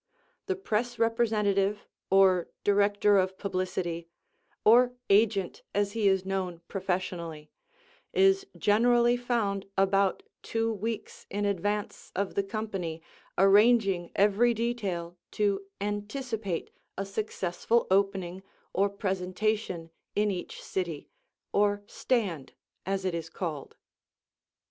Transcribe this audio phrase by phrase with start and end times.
[0.47, 4.07] The Press Representative, or Director of Publicity,
[4.65, 7.51] or "Agent" as he is known professionally,
[8.11, 13.03] is generally found about two weeks in advance of the company
[13.37, 18.41] arranging every detail to anticipate a successful opening
[18.73, 21.09] or presentation in each city,
[21.53, 22.53] or "stand,"
[22.87, 23.75] as it is called.